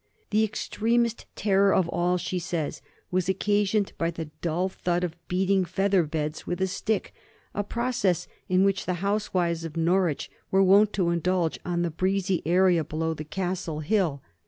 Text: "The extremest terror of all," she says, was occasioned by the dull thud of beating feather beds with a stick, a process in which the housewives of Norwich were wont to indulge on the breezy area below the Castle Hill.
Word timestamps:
"The 0.31 0.43
extremest 0.43 1.27
terror 1.35 1.71
of 1.75 1.87
all," 1.87 2.17
she 2.17 2.39
says, 2.39 2.81
was 3.11 3.29
occasioned 3.29 3.93
by 3.99 4.09
the 4.09 4.31
dull 4.41 4.67
thud 4.67 5.03
of 5.03 5.15
beating 5.27 5.63
feather 5.63 6.01
beds 6.01 6.47
with 6.47 6.59
a 6.59 6.65
stick, 6.65 7.13
a 7.53 7.63
process 7.63 8.27
in 8.49 8.63
which 8.63 8.87
the 8.87 8.95
housewives 9.05 9.63
of 9.63 9.77
Norwich 9.77 10.31
were 10.49 10.63
wont 10.63 10.91
to 10.93 11.11
indulge 11.11 11.59
on 11.63 11.83
the 11.83 11.91
breezy 11.91 12.41
area 12.47 12.83
below 12.83 13.13
the 13.13 13.23
Castle 13.23 13.81
Hill. 13.81 14.23